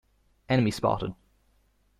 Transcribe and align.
Enemy 0.49 0.71
spotted! 0.71 1.13